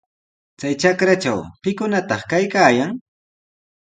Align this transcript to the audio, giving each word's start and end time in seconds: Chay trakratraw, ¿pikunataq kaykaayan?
Chay 0.59 0.73
trakratraw, 0.81 1.39
¿pikunataq 1.61 2.21
kaykaayan? 2.31 2.91